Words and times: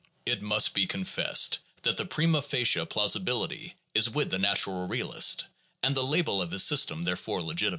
It 0.25 0.41
must 0.41 0.73
be 0.73 0.87
confessed 0.87 1.59
that 1.83 1.95
the 1.95 2.07
prima 2.07 2.41
facie 2.41 2.83
plausibility 2.87 3.75
is 3.93 4.09
with 4.09 4.31
the 4.31 4.39
natural 4.39 4.87
realist, 4.87 5.45
and 5.83 5.93
the 5.93 6.01
label 6.03 6.41
of 6.41 6.49
his 6.49 6.63
system 6.63 7.03
therefore 7.03 7.43
legitimate. 7.43 7.69